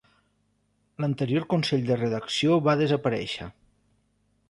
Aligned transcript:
L'anterior 1.03 1.45
consell 1.55 1.85
de 1.91 1.99
redacció 2.01 2.59
va 2.71 2.77
desaparèixer. 2.83 3.53